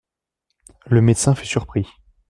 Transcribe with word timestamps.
Le 0.87 0.99
médecin 0.99 1.35
fut 1.35 1.45
surpris. 1.45 1.87